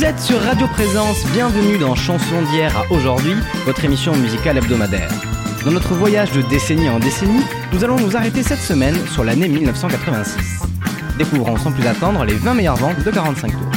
[0.00, 3.34] Vous êtes sur Radio Présence, bienvenue dans Chansons d'hier à aujourd'hui,
[3.66, 5.10] votre émission musicale hebdomadaire.
[5.62, 7.44] Dans notre voyage de décennie en décennie,
[7.74, 10.62] nous allons nous arrêter cette semaine sur l'année 1986.
[11.18, 13.72] Découvrons sans plus attendre les 20 meilleures ventes de 45 tours.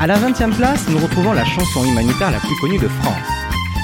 [0.00, 3.28] À la 20e place, nous retrouvons la chanson humanitaire la plus connue de France.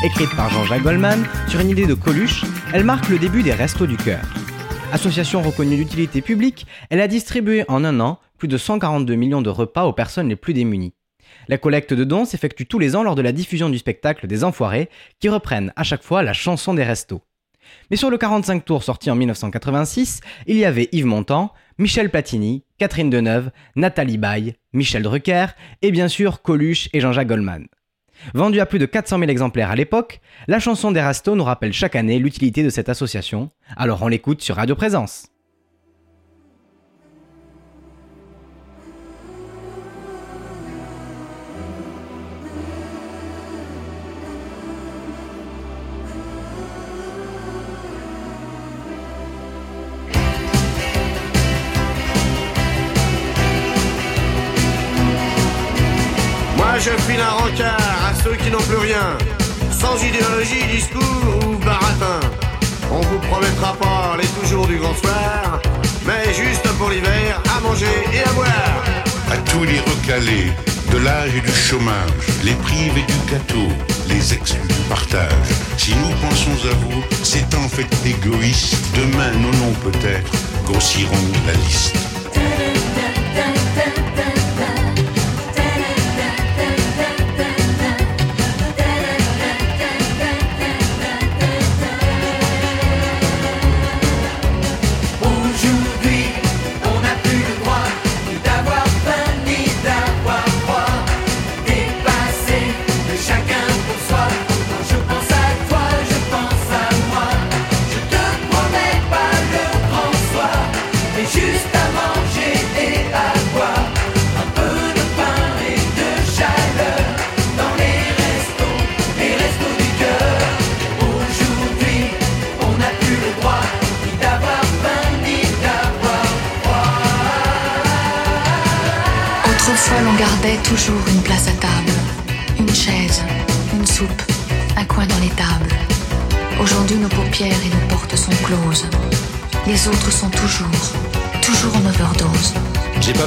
[0.04, 3.86] Écrite par Jean-Jacques Goldman sur une idée de Coluche, elle marque le début des Restos
[3.86, 4.24] du Cœur.
[4.92, 9.50] Association reconnue d'utilité publique, elle a distribué en un an plus de 142 millions de
[9.50, 10.92] repas aux personnes les plus démunies.
[11.48, 14.44] La collecte de dons s'effectue tous les ans lors de la diffusion du spectacle des
[14.44, 14.88] Enfoirés,
[15.20, 17.22] qui reprennent à chaque fois la chanson des restos.
[17.90, 22.64] Mais sur le 45 tours sorti en 1986, il y avait Yves Montand, Michel Platini,
[22.78, 25.46] Catherine Deneuve, Nathalie Baye, Michel Drucker
[25.80, 27.66] et bien sûr Coluche et Jean-Jacques Goldman.
[28.34, 31.72] Vendue à plus de 400 000 exemplaires à l'époque, la chanson des restos nous rappelle
[31.72, 35.31] chaque année l'utilité de cette association, alors on l'écoute sur Radio Présence.
[56.84, 59.16] Je file un rencard à ceux qui n'ont plus rien,
[59.70, 62.20] sans idéologie, discours ou baratin.
[62.90, 65.60] On vous promettra pas les toujours du grand soir,
[66.04, 68.82] mais juste pour l'hiver, à manger et à boire.
[69.30, 70.52] À tous les recalés,
[70.90, 73.68] de l'âge et du chômage, les privés du gâteau,
[74.08, 75.50] les exclus du partage.
[75.78, 78.76] Si nous pensons à vous, c'est en fait égoïste.
[78.96, 80.32] Demain, nos noms peut-être
[80.66, 82.11] grossiront la liste.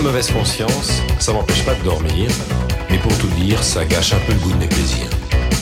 [0.06, 2.30] Mauvaise conscience, ça m'empêche pas de dormir,
[2.92, 5.10] mais pour tout dire, ça gâche un peu le goût de mes plaisirs.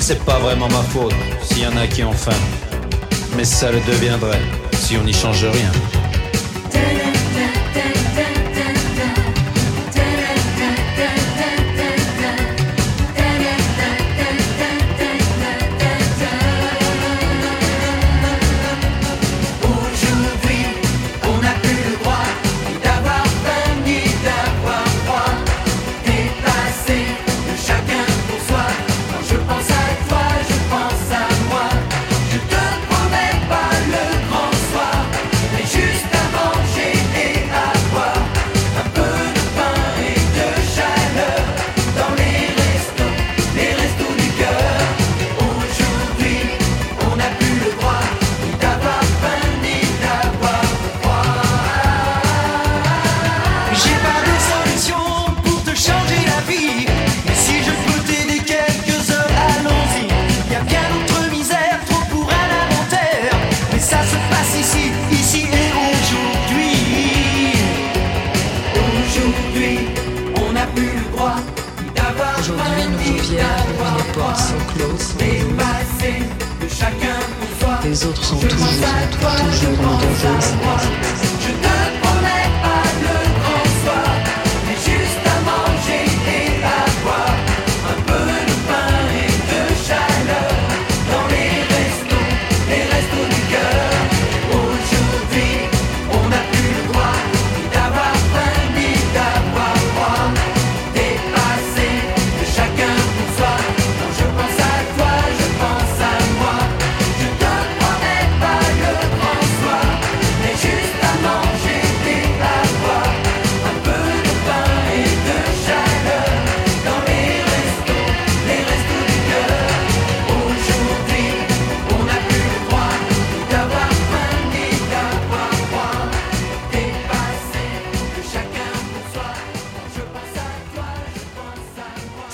[0.01, 2.35] C'est pas vraiment ma faute s'il y en a qui ont faim,
[3.37, 4.41] mais ça le deviendrait
[4.73, 5.71] si on n'y change rien.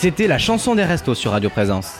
[0.10, 2.00] C'était la chanson des restos sur Radio Présence.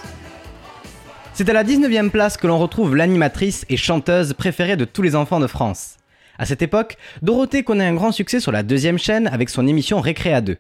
[1.34, 5.16] C'est à la 19e place que l'on retrouve l'animatrice et chanteuse préférée de tous les
[5.16, 5.98] enfants de France.
[6.40, 10.02] À cette époque, Dorothée connaît un grand succès sur la deuxième chaîne avec son émission
[10.02, 10.58] Récréa 2.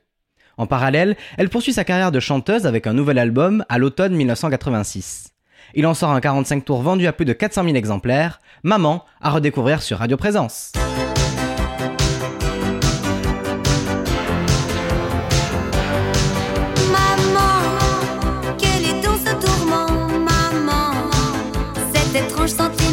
[0.58, 5.34] En parallèle, elle poursuit sa carrière de chanteuse avec un nouvel album à l'automne 1986.
[5.74, 9.32] Il en sort un 45 tours vendu à plus de 400 000 exemplaires, Maman, à
[9.32, 10.74] redécouvrir sur Radio Présence.
[22.50, 22.89] что ты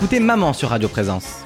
[0.00, 1.44] d'écouter Maman sur Radio Présence.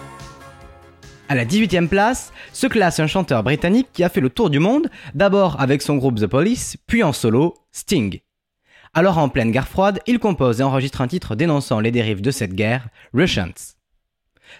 [1.28, 4.61] À la 18e place se classe un chanteur britannique qui a fait le tour du
[4.61, 8.20] monde, d'abord avec son groupe The Police, puis en solo, Sting.
[8.92, 12.30] Alors en pleine guerre froide, il compose et enregistre un titre dénonçant les dérives de
[12.30, 13.75] cette guerre, Russians.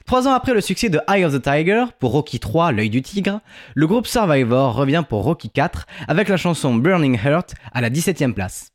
[0.07, 3.01] Trois ans après le succès de Eye of the Tiger pour Rocky 3, l'œil du
[3.01, 3.43] tigre,
[3.77, 8.33] le groupe Survivor revient pour Rocky 4 avec la chanson Burning Heart à la 17e
[8.33, 8.73] place.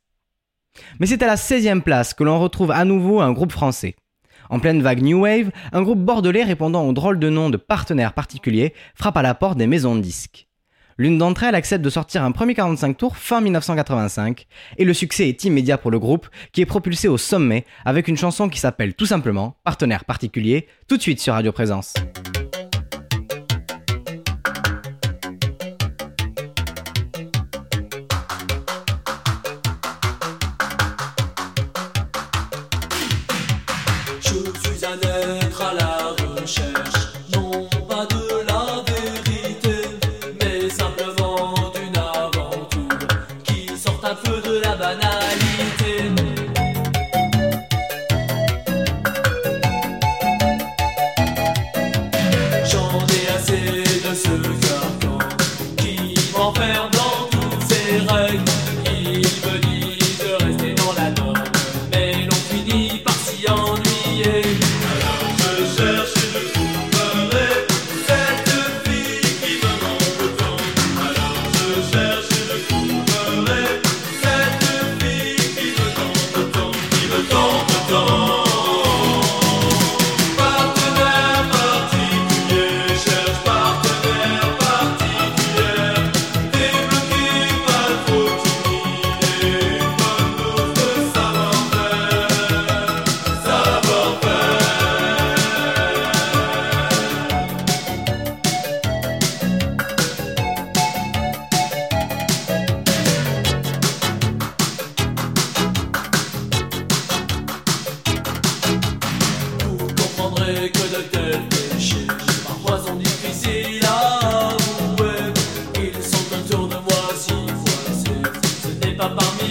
[0.98, 3.96] Mais c'est à la 16e place que l'on retrouve à nouveau un groupe français.
[4.50, 8.12] En pleine vague New Wave, un groupe bordelais répondant au drôle de nom de partenaire
[8.12, 10.48] particulier frappe à la porte des maisons de disques.
[10.98, 15.28] L'une d'entre elles accepte de sortir un premier 45 tours fin 1985, et le succès
[15.28, 18.94] est immédiat pour le groupe qui est propulsé au sommet avec une chanson qui s'appelle
[18.94, 21.94] tout simplement Partenaire particulier, tout de suite sur Radio Présence.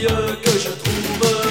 [0.08, 1.49] que je trouve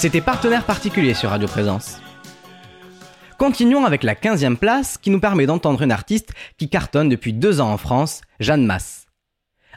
[0.00, 2.00] C'était Partenaire particulier sur Radio Présence.
[3.36, 7.60] Continuons avec la 15e place qui nous permet d'entendre une artiste qui cartonne depuis deux
[7.60, 9.08] ans en France, Jeanne Masse.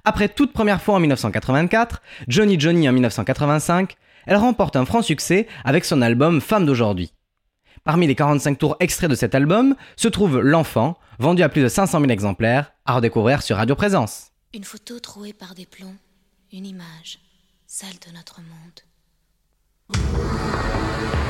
[0.05, 5.45] Après toute première fois en 1984, Johnny Johnny en 1985, elle remporte un franc succès
[5.65, 7.11] avec son album Femme d'aujourd'hui.
[7.83, 11.67] Parmi les 45 tours extraits de cet album se trouve L'Enfant, vendu à plus de
[11.67, 14.31] 500 000 exemplaires, à redécouvrir sur Radio Présence.
[14.53, 15.97] Une photo trouée par des plombs,
[16.53, 17.19] une image,
[17.67, 18.79] celle de notre monde.
[19.95, 21.22] Thank you.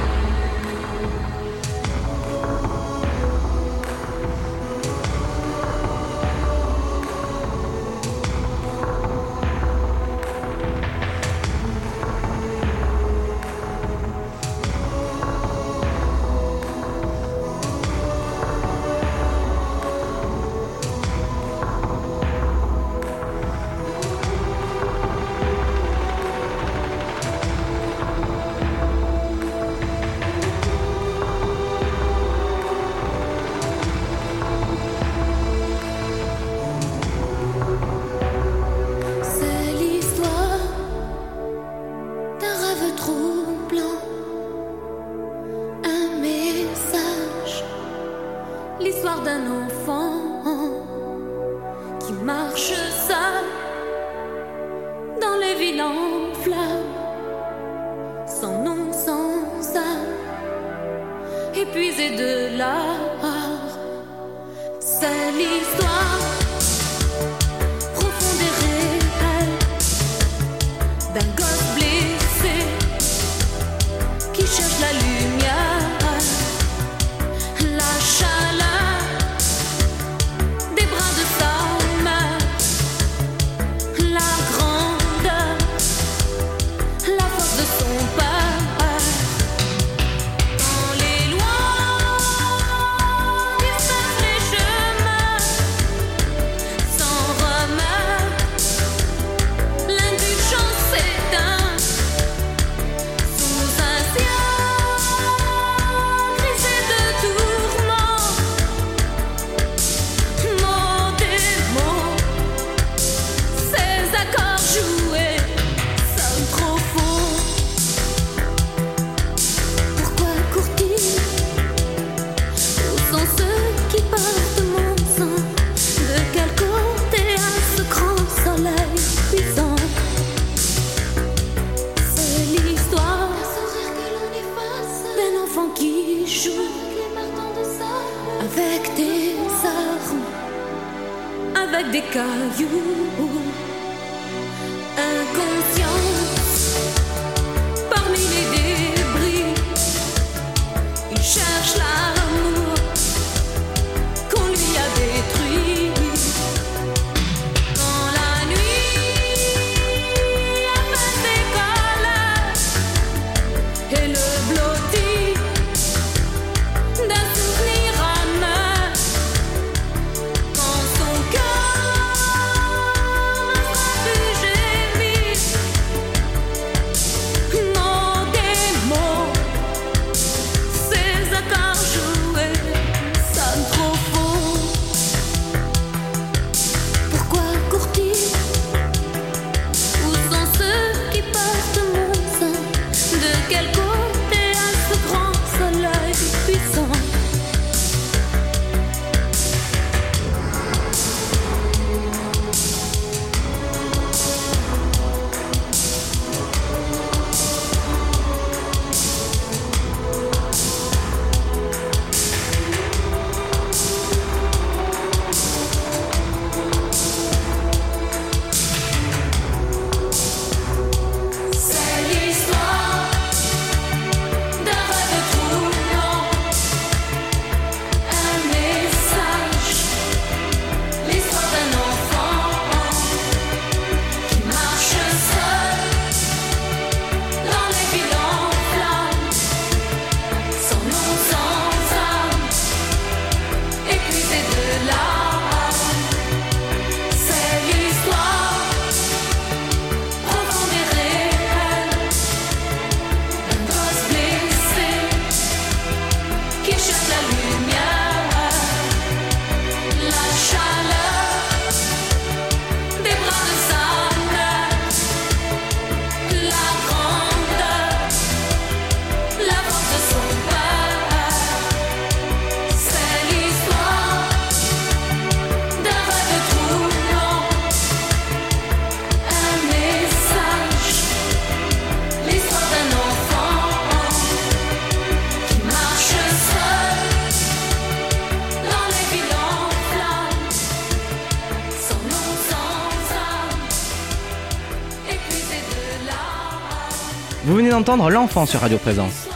[297.95, 299.29] L'Enfant sur Radio Présence.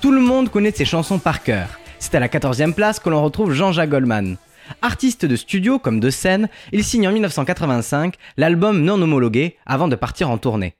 [0.00, 1.78] Tout le monde connaît ses chansons par cœur.
[1.98, 4.38] C'est à la 14e place que l'on retrouve Jean-Jacques Goldman.
[4.80, 9.94] Artiste de studio comme de scène, il signe en 1985 l'album non homologué avant de
[9.94, 10.74] partir en tournée.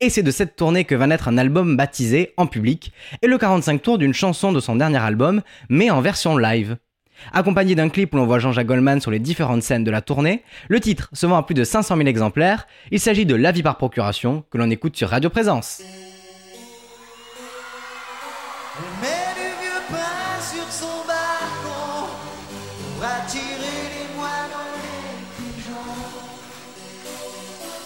[0.00, 3.36] Et c'est de cette tournée que va naître un album baptisé en public et le
[3.36, 6.78] 45 tours d'une chanson de son dernier album, mais en version live.
[7.32, 10.42] Accompagné d'un clip où l'on voit Jean-Jacques Goldman sur les différentes scènes de la tournée,
[10.68, 12.66] le titre se vend à plus de 500 000 exemplaires.
[12.90, 15.82] Il s'agit de La vie par procuration que l'on écoute sur Radio Présence.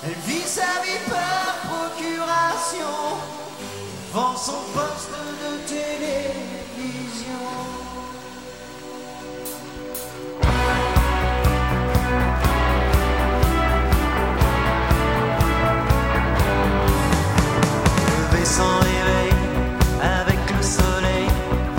[0.03, 2.87] Elle vit sa vie par procuration,
[4.13, 5.00] vend son poste
[18.61, 19.33] sans réveil,
[20.21, 21.29] avec le soleil,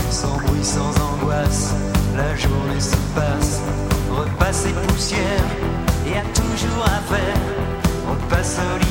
[0.10, 1.74] sans bruit, sans angoisse,
[2.16, 3.62] la journée se passe.
[4.20, 5.46] Repasse et poussière,
[6.08, 7.42] et a toujours à faire.
[8.10, 8.91] Repas solitaire,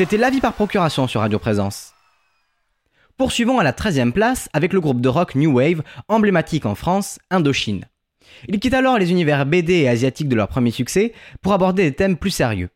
[0.00, 1.92] C'était La vie par procuration sur Radio Présence.
[3.18, 7.18] Poursuivons à la 13e place avec le groupe de rock New Wave, emblématique en France,
[7.30, 7.84] Indochine.
[8.48, 11.94] Ils quittent alors les univers BD et asiatiques de leur premier succès pour aborder des
[11.94, 12.70] thèmes plus sérieux.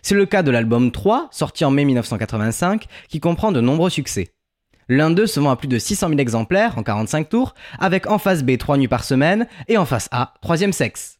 [0.00, 4.32] C'est le cas de l'album 3, sorti en mai 1985, qui comprend de nombreux succès.
[4.88, 8.16] L'un d'eux se vend à plus de 600 000 exemplaires en 45 tours, avec en
[8.16, 11.18] face B 3 nuits par semaine et en face A, troisième sexe.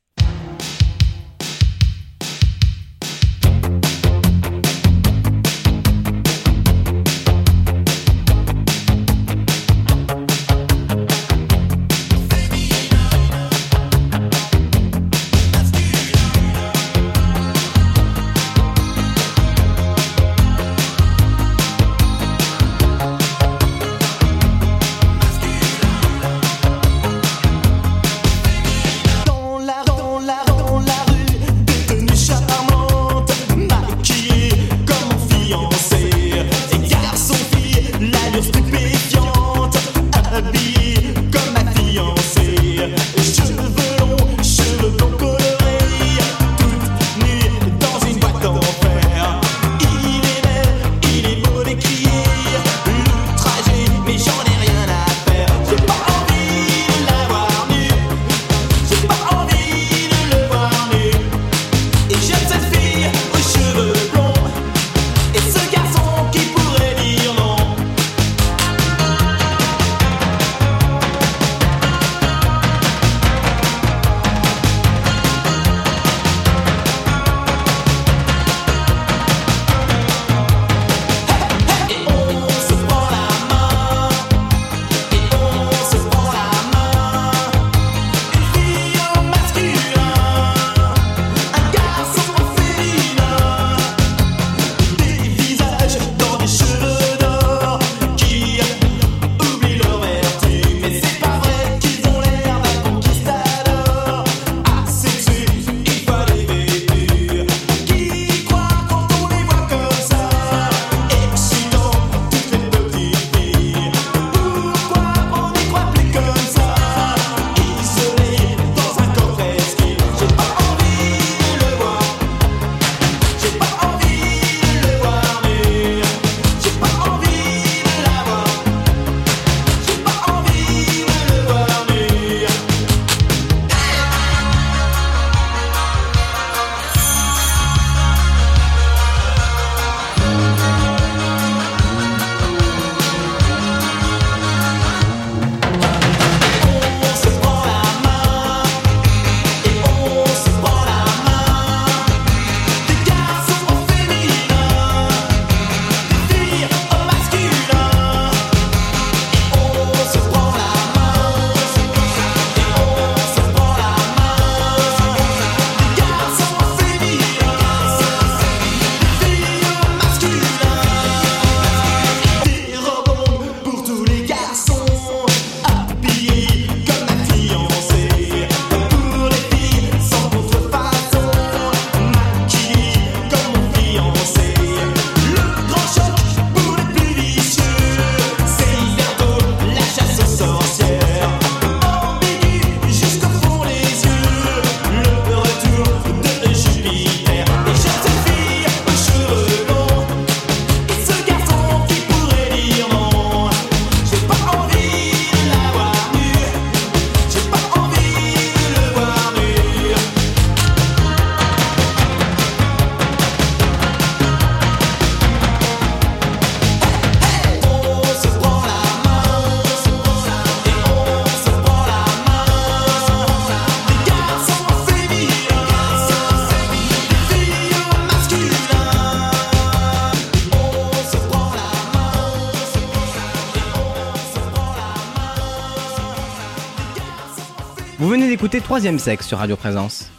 [238.52, 240.10] D'écouter Troisième Sexe sur Radio Présence.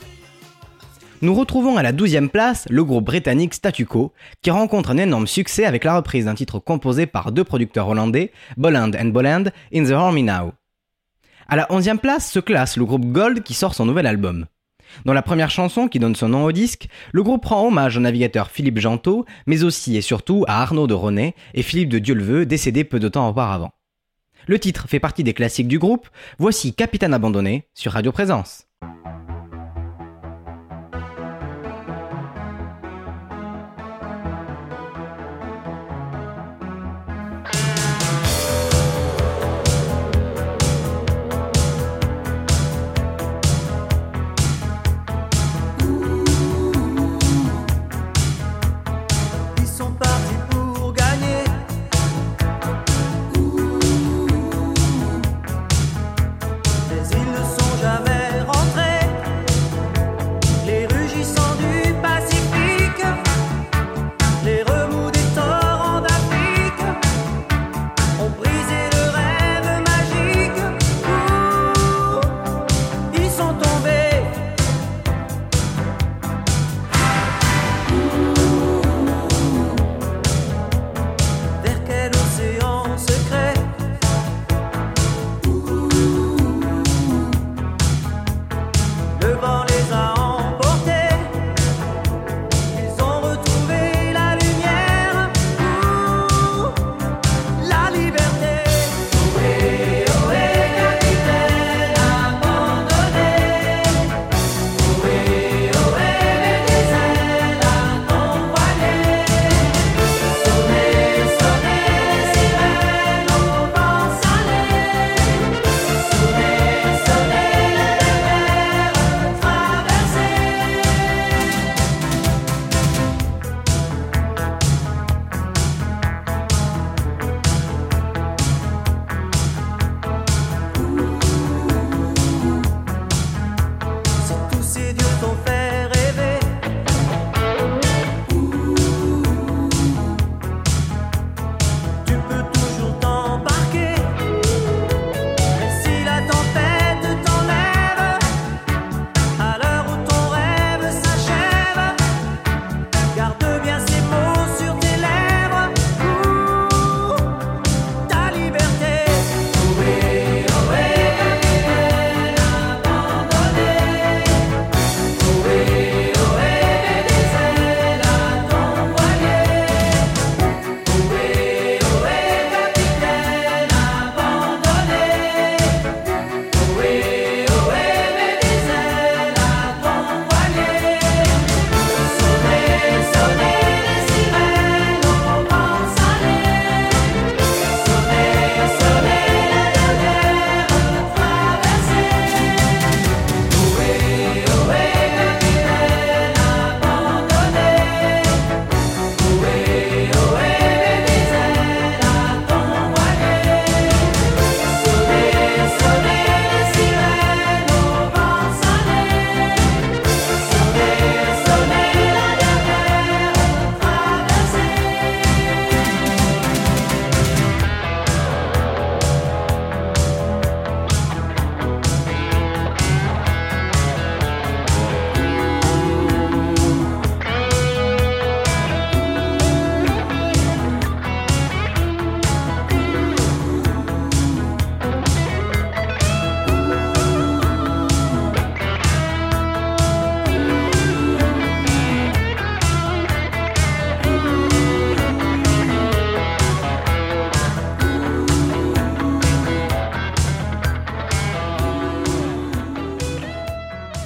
[1.21, 5.27] Nous retrouvons à la 12e place le groupe britannique Statu Quo, qui rencontre un énorme
[5.27, 9.83] succès avec la reprise d'un titre composé par deux producteurs hollandais, Bolland and Bolland, In
[9.83, 10.53] the Army Now.
[11.47, 14.47] À la 11e place se classe le groupe Gold qui sort son nouvel album.
[15.05, 17.99] Dans la première chanson qui donne son nom au disque, le groupe rend hommage au
[17.99, 22.47] navigateur Philippe Gentot, mais aussi et surtout à Arnaud de René et Philippe de Dieuleveux,
[22.47, 23.73] décédé peu de temps auparavant.
[24.47, 28.67] Le titre fait partie des classiques du groupe, voici Capitaine Abandonné sur Radio Présence.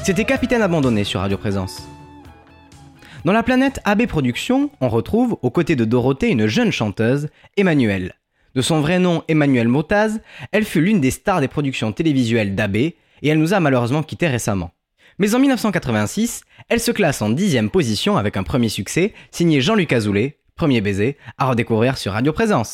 [0.07, 1.85] C'était Capitaine Abandonné sur Radio Présence.
[3.25, 8.13] Dans la planète AB Productions, on retrouve, aux côtés de Dorothée, une jeune chanteuse, Emmanuelle.
[8.55, 10.21] De son vrai nom Emmanuelle Motaz,
[10.53, 14.29] elle fut l'une des stars des productions télévisuelles d'AB et elle nous a malheureusement quittés
[14.29, 14.71] récemment.
[15.19, 19.91] Mais en 1986, elle se classe en dixième position avec un premier succès, signé Jean-Luc
[19.91, 22.71] Azoulay, Premier baiser, à redécouvrir sur Radio Présence.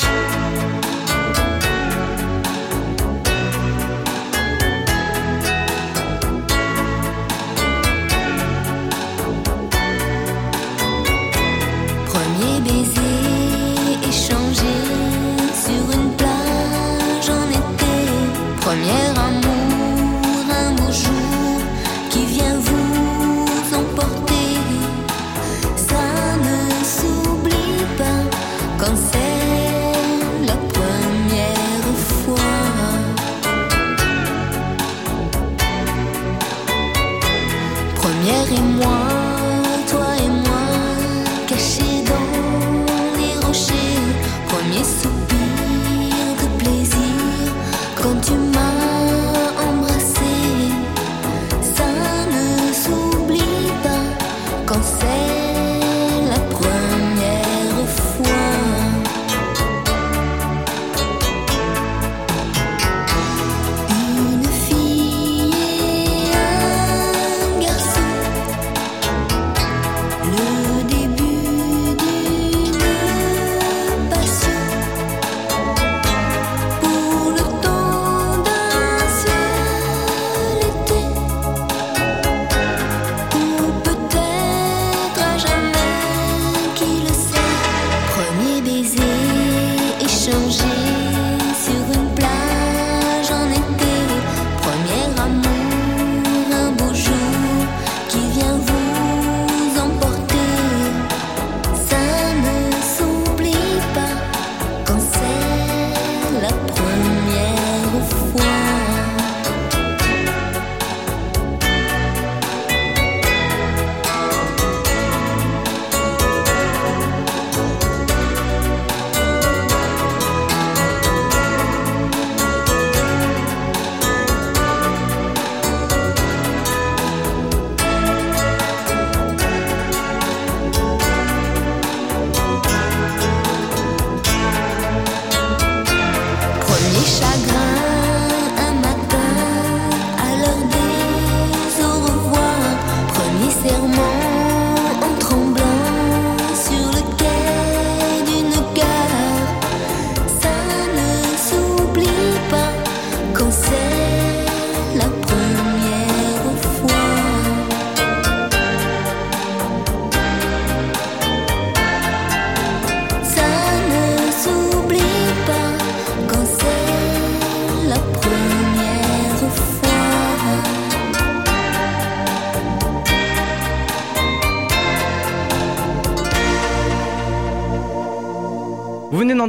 [54.73, 55.02] Chicos.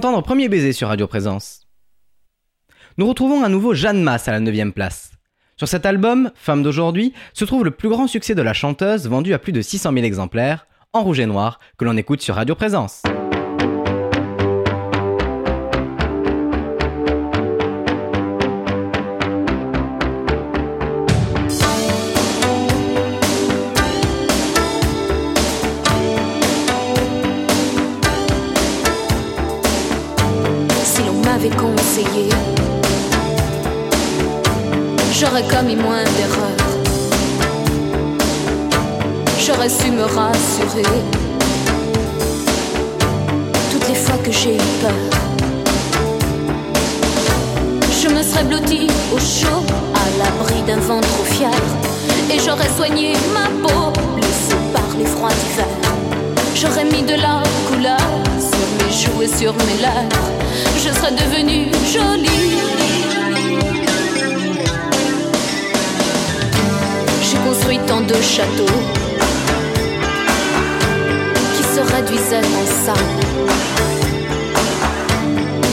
[0.05, 1.63] D'entendre Premier baiser sur Radio Présence.
[2.99, 5.13] Nous retrouvons à nouveau Jeanne Masse à la 9 place.
[5.57, 9.33] Sur cet album, Femme d'aujourd'hui, se trouve le plus grand succès de la chanteuse vendu
[9.33, 12.55] à plus de 600 000 exemplaires, en rouge et noir, que l'on écoute sur Radio
[12.55, 13.01] Présence.
[35.77, 36.65] Moins d'erreurs.
[39.39, 41.03] J'aurais su me rassurer
[43.71, 44.91] toutes les fois que j'ai eu peur.
[48.03, 49.63] Je me serais blottie au chaud,
[49.95, 51.51] à l'abri d'un vent trop fier.
[52.31, 55.67] Et j'aurais soigné ma peau, blessée par les froids d'hiver.
[56.55, 58.09] J'aurais mis de la couleur
[58.39, 60.31] sur mes joues et sur mes lèvres.
[60.77, 62.94] Je serais devenue jolie.
[67.87, 68.79] Tant de châteaux
[71.55, 73.25] qui se réduisaient en sable.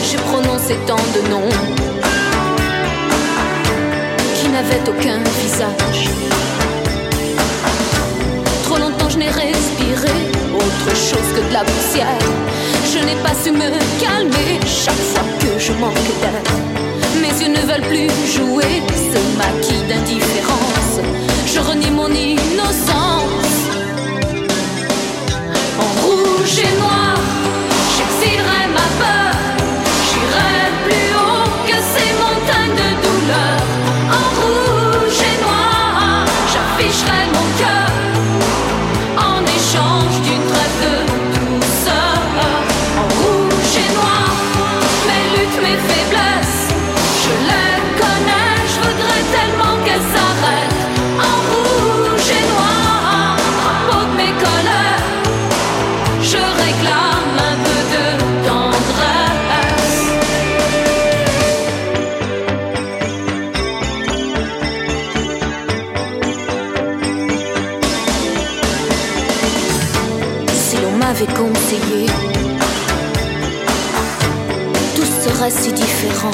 [0.09, 1.49] J'ai prononcé tant de noms
[4.36, 6.09] qui n'avaient aucun visage.
[8.64, 10.14] Trop longtemps je n'ai respiré
[10.55, 12.26] autre chose que de la poussière.
[12.93, 16.41] Je n'ai pas su me calmer chaque fois que je manque d'air.
[17.22, 21.30] Mes yeux ne veulent plus jouer ce maquis d'indifférence.
[21.54, 23.56] Je renie mon innocence.
[25.84, 27.18] En rouge et noir,
[74.95, 76.32] tout serait si différent.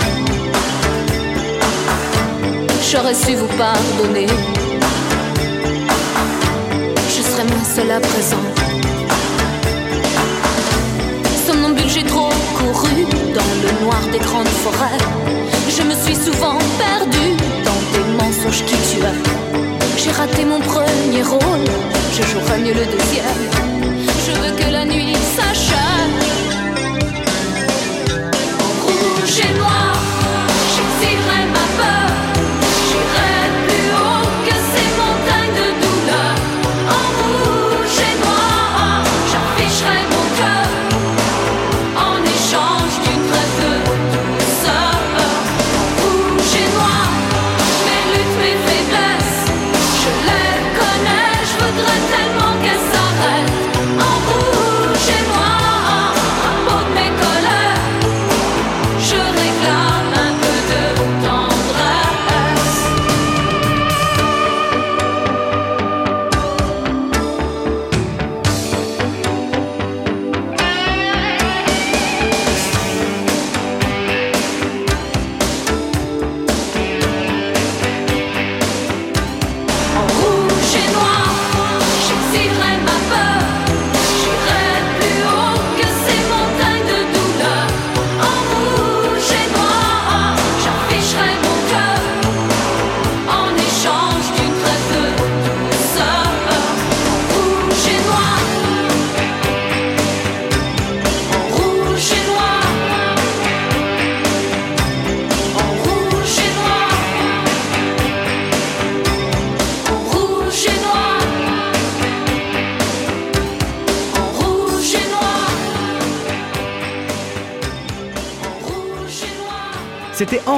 [2.89, 4.27] J'aurais su vous pardonner.
[7.09, 8.37] Je serais moins seule à présent.
[11.45, 15.03] Somnambule, j'ai trop couru dans le noir des grandes forêts.
[15.69, 17.35] Je me suis souvent perdue
[17.65, 19.21] dans des mensonges qui tuaient.
[19.97, 21.67] J'ai raté mon premier rôle,
[22.13, 23.76] je jouerai mieux le deuxième.
[29.27, 29.86] Rouge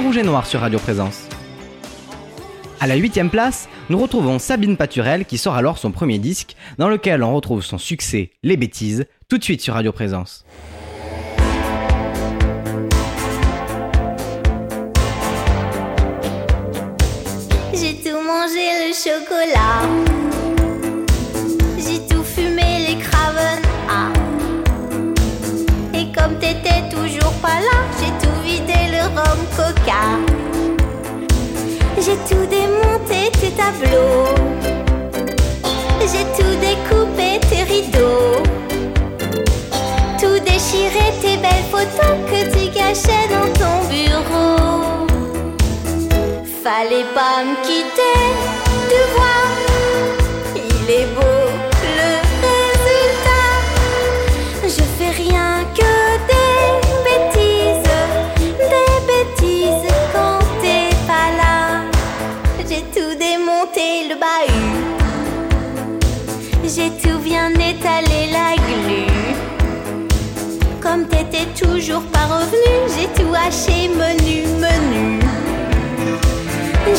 [0.09, 1.27] Rouge et Noir sur Radio Présence.
[2.79, 6.89] À la huitième place, nous retrouvons Sabine Paturel qui sort alors son premier disque, dans
[6.89, 10.45] lequel on retrouve son succès Les Bêtises, tout de suite sur Radio Présence.
[17.75, 19.85] J'ai tout mangé le chocolat,
[21.77, 23.61] j'ai tout fumé les cravenas.
[23.87, 24.11] Ah.
[25.93, 27.78] et comme t'étais toujours pas là.
[31.97, 34.25] J'ai tout démonté, tes tableaux.
[36.01, 38.43] J'ai tout découpé, tes rideaux.
[40.19, 45.07] Tout déchiré, tes belles photos que tu cachais dans ton bureau.
[46.63, 48.58] Fallait pas me quitter
[71.59, 72.73] toujours pas revenu.
[72.95, 75.19] J'ai tout haché, menu, menu.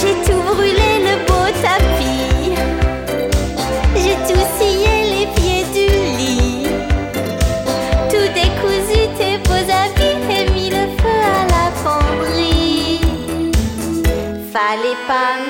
[0.00, 2.54] J'ai tout brûlé, le beau tapis.
[3.96, 5.88] J'ai tout scié, les pieds du
[6.18, 6.68] lit.
[8.10, 13.00] Tout décousu, tes beaux habits et mis le feu à la penderie.
[14.52, 15.49] Fallait pas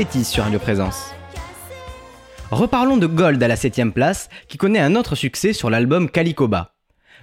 [0.00, 1.10] bêtises sur Radio Présence.
[2.50, 6.72] Reparlons de Gold à la 7ème place, qui connaît un autre succès sur l'album Calicoba.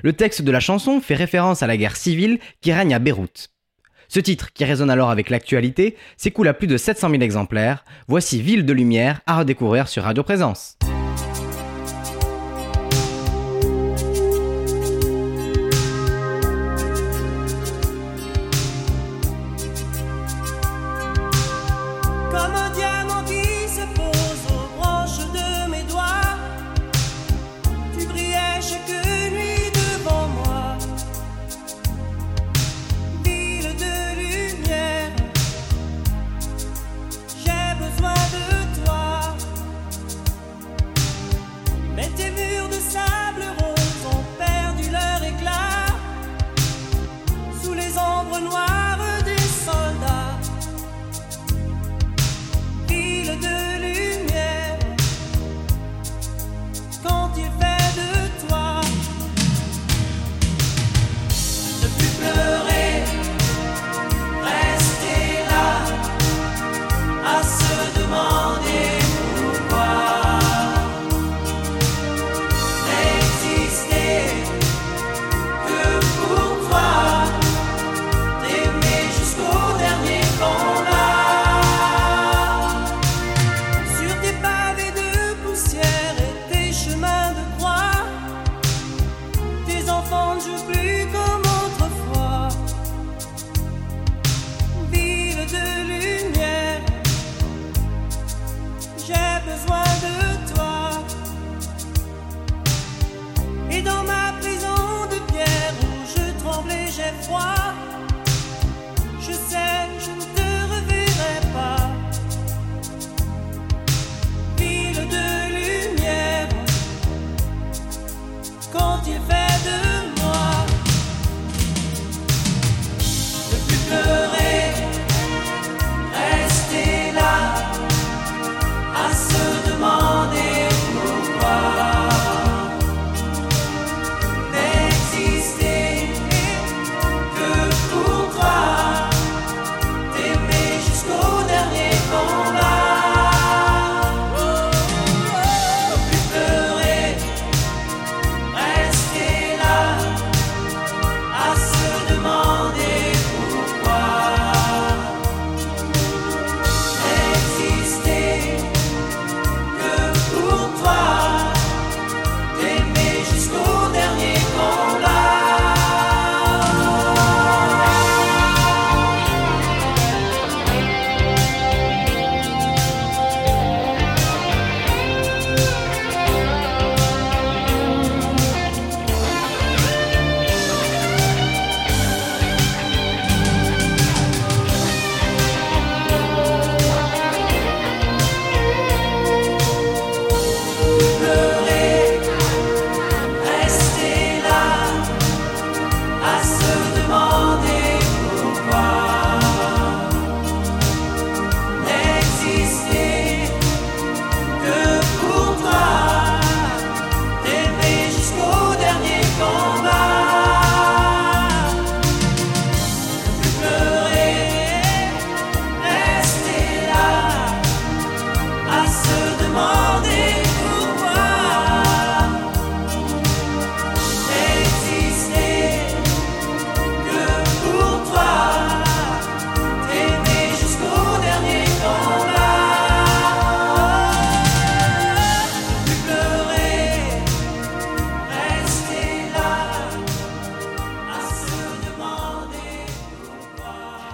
[0.03, 3.49] Le texte de la chanson fait référence à la guerre civile qui règne à Beyrouth.
[4.09, 7.83] Ce titre, qui résonne alors avec l'actualité, s'écoule à plus de 700 000 exemplaires.
[8.07, 10.77] Voici Ville de Lumière à redécouvrir sur Radio Présence.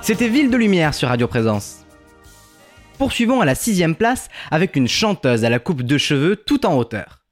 [0.03, 1.85] C'était Ville de Lumière sur Radio Présence.
[2.97, 6.75] Poursuivons à la sixième place avec une chanteuse à la coupe de cheveux tout en
[6.75, 7.23] hauteur.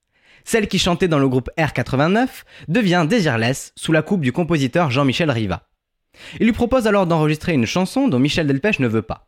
[0.45, 2.29] Celle qui chantait dans le groupe R89
[2.69, 5.67] devient Désirless sous la coupe du compositeur Jean-Michel Riva.
[6.39, 9.27] Il lui propose alors d'enregistrer une chanson dont Michel Delpech ne veut pas.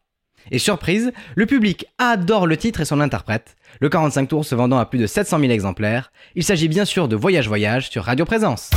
[0.50, 4.80] Et surprise, le public adore le titre et son interprète, le 45 tours se vendant
[4.80, 6.14] à plus de 700 000 exemplaires.
[6.36, 8.70] Il s'agit bien sûr de Voyage Voyage sur Radio Présence.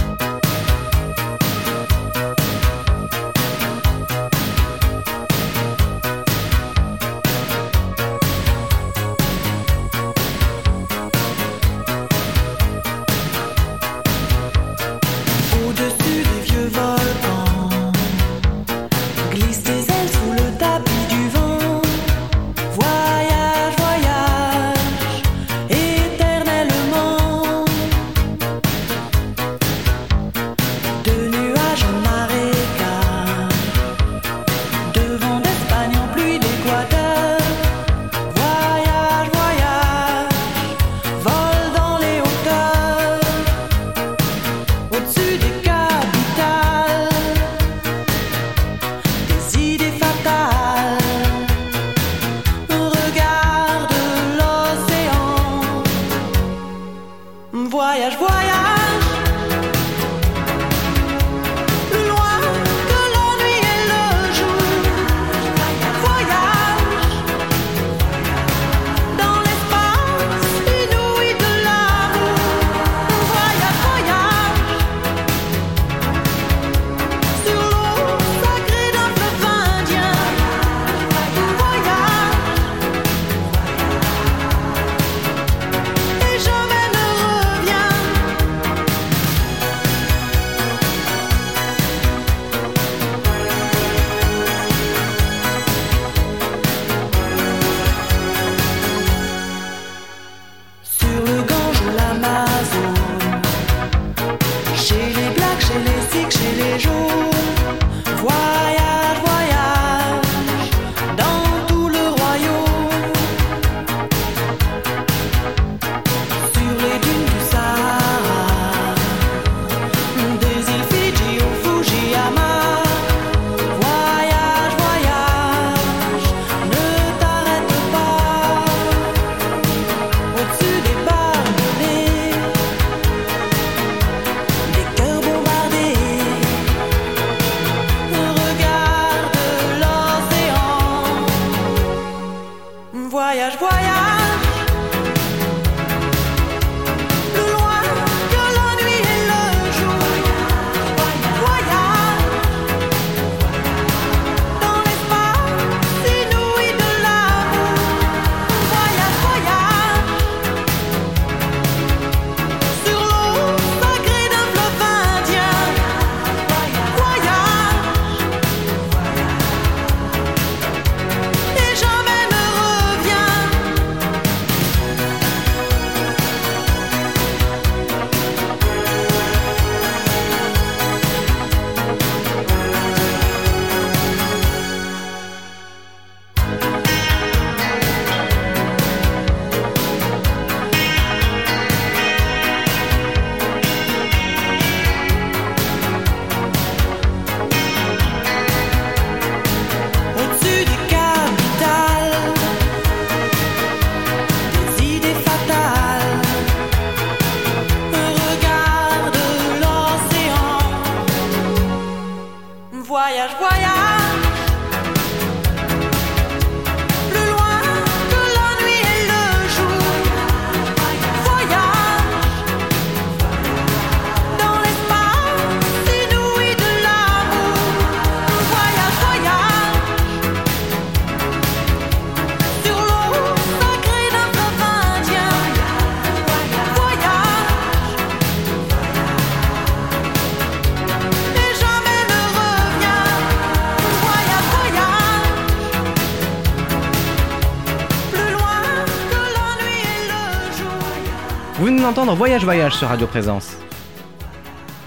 [251.97, 253.57] D'entendre Voyage Voyage sur Radio Présence.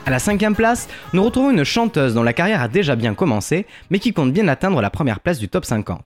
[0.05, 3.65] À la cinquième place, nous retrouvons une chanteuse dont la carrière a déjà bien commencé,
[3.89, 6.05] mais qui compte bien atteindre la première place du top 50.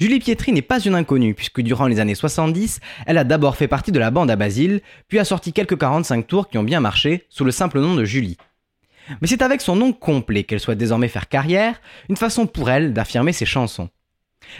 [0.00, 3.68] Julie Pietri n'est pas une inconnue, puisque durant les années 70, elle a d'abord fait
[3.68, 6.80] partie de la bande à Basile, puis a sorti quelques 45 tours qui ont bien
[6.80, 8.36] marché, sous le simple nom de Julie.
[9.20, 12.92] Mais c'est avec son nom complet qu'elle souhaite désormais faire carrière, une façon pour elle
[12.92, 13.88] d'affirmer ses chansons.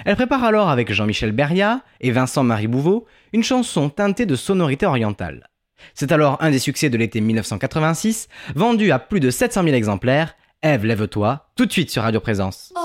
[0.04, 5.48] Elle prépare alors avec Jean-Michel Beria et Vincent-Marie Bouveau une chanson teintée de sonorité orientale.
[5.94, 10.34] C'est alors un des succès de l'été 1986, vendu à plus de 700 000 exemplaires.
[10.62, 12.72] Ève, lève-toi, tout de suite sur Radio Présence.
[12.76, 12.80] Oh,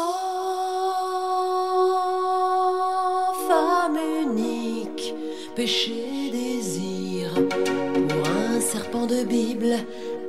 [3.47, 5.13] femme unique,
[5.55, 7.33] péché désir,
[8.09, 9.75] pour un serpent de Bible,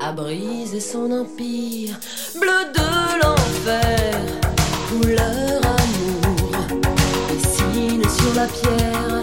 [0.00, 1.98] à briser son empire,
[2.40, 4.20] bleu de l'enfer,
[4.88, 6.80] couleur amour,
[7.32, 9.19] dessine sur la pierre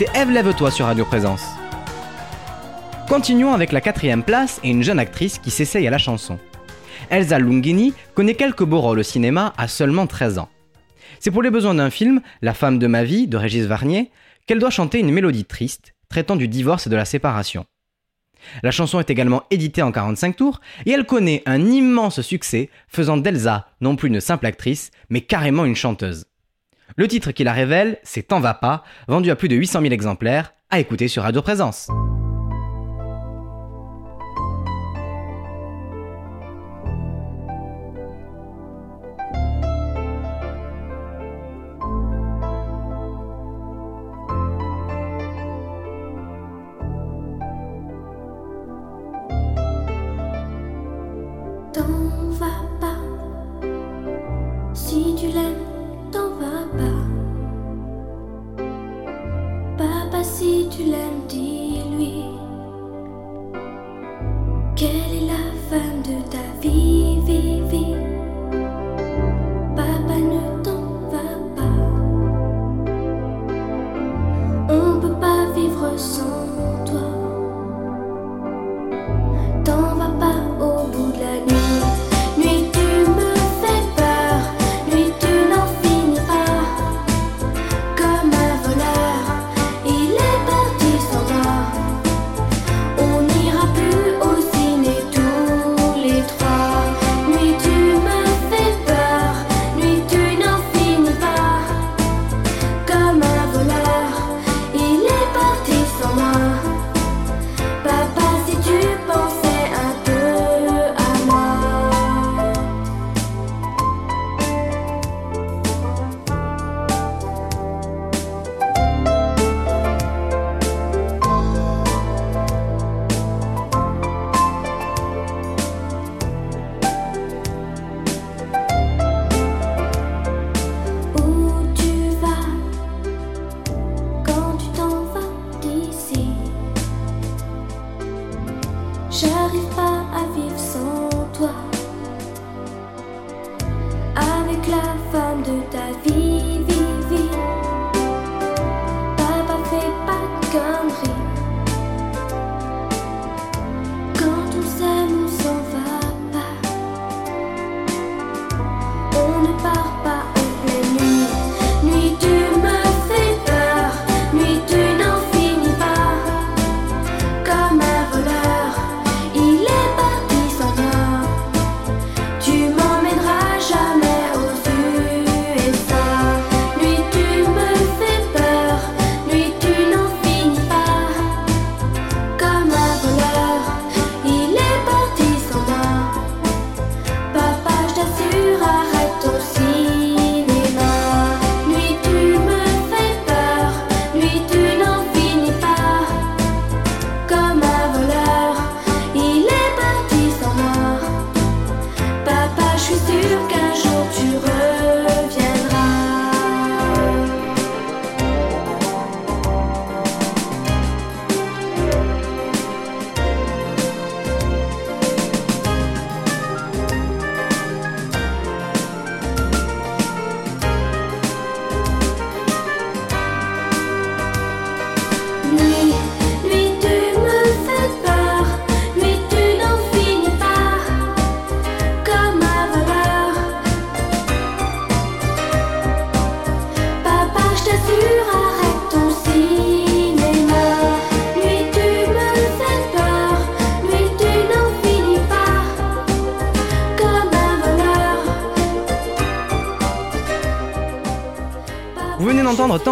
[0.00, 1.44] C'était Ève Lève-toi sur Radio Présence.
[3.06, 6.38] Continuons avec la quatrième place et une jeune actrice qui s'essaye à la chanson.
[7.10, 10.48] Elsa Lungini connaît quelques beaux rôles au cinéma à seulement 13 ans.
[11.18, 14.10] C'est pour les besoins d'un film, La femme de ma vie, de Régis Varnier,
[14.46, 17.66] qu'elle doit chanter une mélodie triste, traitant du divorce et de la séparation.
[18.62, 23.18] La chanson est également éditée en 45 tours et elle connaît un immense succès, faisant
[23.18, 26.24] d'Elsa non plus une simple actrice, mais carrément une chanteuse.
[26.96, 29.92] Le titre qui la révèle, c'est T'en va pas, vendu à plus de 800 000
[29.92, 31.88] exemplaires, à écouter sur Radio Présence.
[64.80, 65.29] Quelle est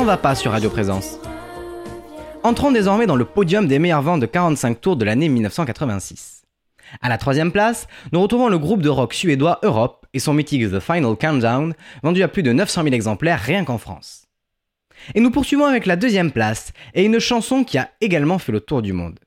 [0.09, 1.19] va pas sur Radio Présence.
[2.43, 6.45] Entrons désormais dans le podium des meilleures ventes de 45 tours de l'année 1986.
[7.03, 10.71] À la troisième place, nous retrouvons le groupe de rock suédois Europe et son mythique
[10.71, 14.25] The Final Countdown, vendu à plus de 900 000 exemplaires rien qu'en France.
[15.15, 18.61] Et nous poursuivons avec la deuxième place et une chanson qui a également fait le
[18.61, 19.19] tour du monde.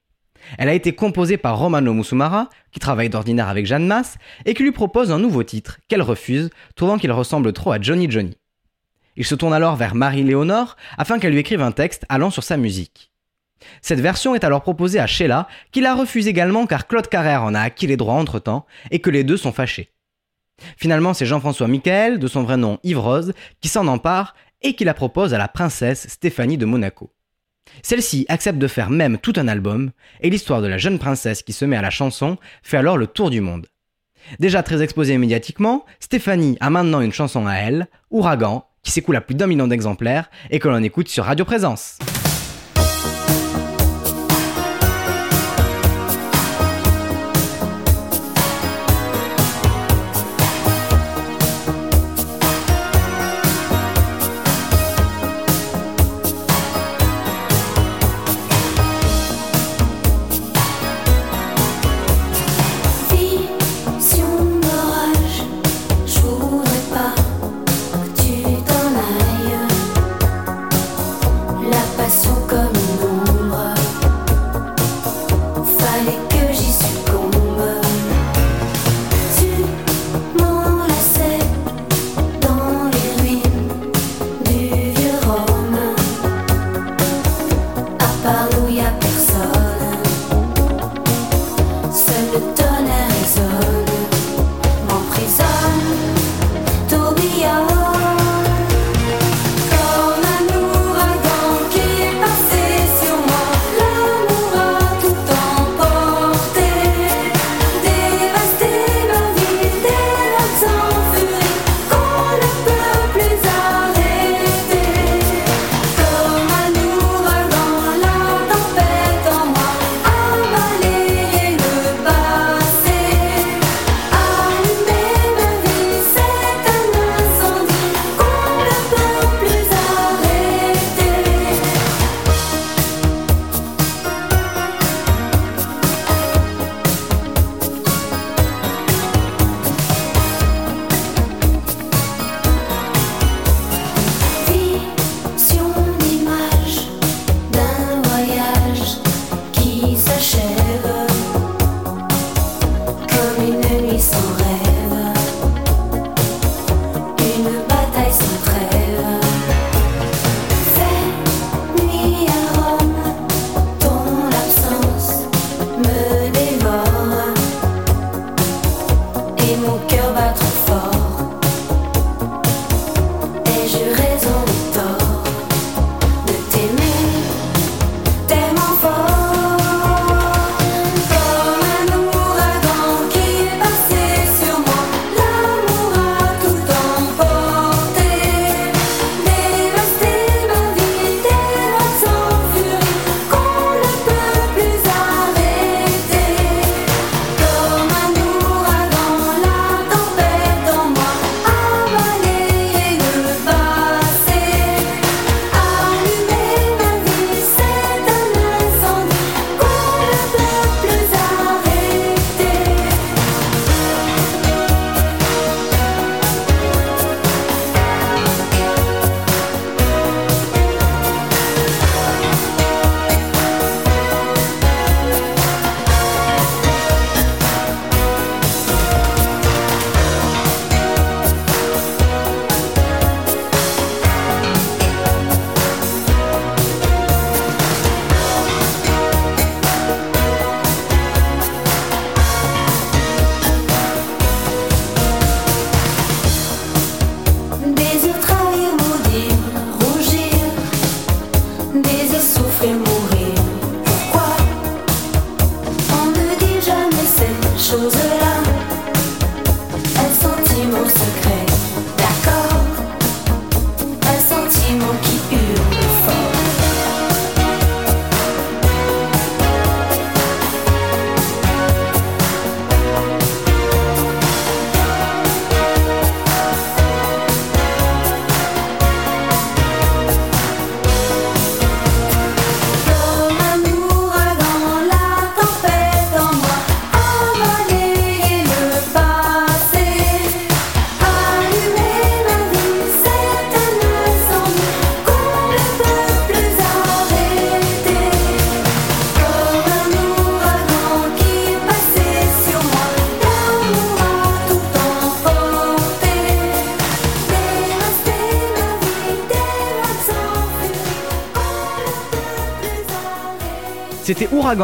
[0.57, 4.63] Elle a été composée par Romano Musumara, qui travaille d'ordinaire avec Jeanne Masse, et qui
[4.63, 8.35] lui propose un nouveau titre, qu'elle refuse, trouvant qu'il ressemble trop à Johnny Johnny.
[9.17, 12.57] Il se tourne alors vers Marie-Léonore afin qu'elle lui écrive un texte allant sur sa
[12.57, 13.11] musique.
[13.81, 17.53] Cette version est alors proposée à Sheila, qui la refuse également car Claude Carrère en
[17.53, 19.91] a acquis les droits entre-temps et que les deux sont fâchés.
[20.77, 24.93] Finalement, c'est Jean-François Michael, de son vrai nom Yves qui s'en empare et qui la
[24.93, 27.13] propose à la princesse Stéphanie de Monaco.
[27.83, 29.91] Celle-ci accepte de faire même tout un album,
[30.21, 33.07] et l'histoire de la jeune princesse qui se met à la chanson fait alors le
[33.07, 33.67] tour du monde.
[34.39, 39.21] Déjà très exposée médiatiquement, Stéphanie a maintenant une chanson à elle, Ouragan, qui s'écoule à
[39.21, 41.97] plus d'un million d'exemplaires et que l'on écoute sur Radio Présence.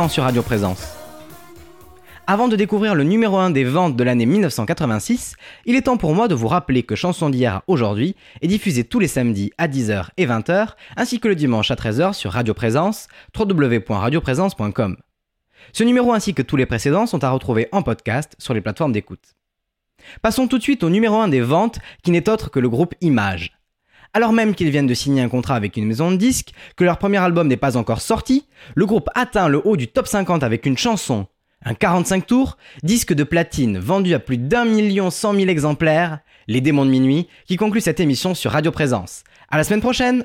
[0.09, 0.97] Sur Radio Présence.
[2.27, 5.35] Avant de découvrir le numéro 1 des ventes de l'année 1986,
[5.65, 8.99] il est temps pour moi de vous rappeler que Chanson d'hier aujourd'hui est diffusée tous
[8.99, 13.07] les samedis à 10h et 20h, ainsi que le dimanche à 13h sur Radio Présence,
[13.33, 14.97] www.radioprésence.com.
[15.71, 18.91] Ce numéro ainsi que tous les précédents sont à retrouver en podcast sur les plateformes
[18.91, 19.35] d'écoute.
[20.21, 22.93] Passons tout de suite au numéro 1 des ventes qui n'est autre que le groupe
[22.99, 23.56] Image.
[24.17, 26.97] Alors même qu'ils viennent de signer un contrat avec une maison de disques, que leur
[26.97, 30.65] premier album n'est pas encore sorti, le groupe atteint le haut du top 50 avec
[30.65, 31.27] une chanson,
[31.63, 36.61] un 45 tours, disque de platine vendu à plus d'un million cent mille exemplaires, Les
[36.61, 39.23] démons de minuit, qui conclut cette émission sur Radio Présence.
[39.51, 40.23] À la semaine prochaine!